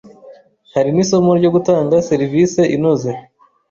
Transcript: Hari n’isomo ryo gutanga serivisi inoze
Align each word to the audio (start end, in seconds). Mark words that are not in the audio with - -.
Hari 0.75 0.89
n’isomo 0.93 1.31
ryo 1.39 1.49
gutanga 1.55 1.95
serivisi 2.09 2.61
inoze 2.75 3.09